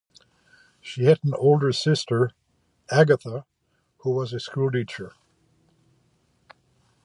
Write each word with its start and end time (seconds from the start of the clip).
She 0.81 1.03
had 1.03 1.23
an 1.23 1.33
elder 1.35 1.71
sister, 1.71 2.31
Agatha, 2.89 3.45
who 3.99 4.09
was 4.09 4.33
a 4.33 4.39
school-teacher. 4.39 5.13